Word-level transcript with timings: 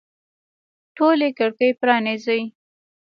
ټولي 0.97 1.29
کړکۍ 1.37 1.71
پرانیزئ 1.81 2.41